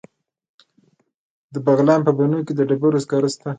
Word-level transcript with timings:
د 1.53 1.55
بغلان 1.65 1.99
په 2.07 2.11
بنو 2.17 2.39
کې 2.45 2.53
د 2.55 2.61
ډبرو 2.69 3.03
سکاره 3.03 3.29
شته. 3.33 3.47